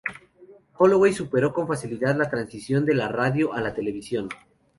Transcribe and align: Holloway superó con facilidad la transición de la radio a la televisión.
Holloway 0.79 1.13
superó 1.13 1.53
con 1.53 1.67
facilidad 1.67 2.15
la 2.17 2.27
transición 2.27 2.87
de 2.87 2.95
la 2.95 3.07
radio 3.07 3.53
a 3.53 3.61
la 3.61 3.71
televisión. 3.75 4.29